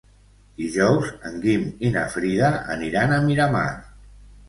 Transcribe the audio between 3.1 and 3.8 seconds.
a Miramar.